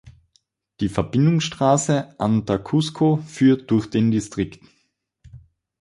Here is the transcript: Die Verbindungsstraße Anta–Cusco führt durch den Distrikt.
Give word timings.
Die 0.79 0.89
Verbindungsstraße 0.89 2.19
Anta–Cusco 2.19 3.17
führt 3.17 3.69
durch 3.69 3.87
den 3.87 4.09
Distrikt. 4.09 4.59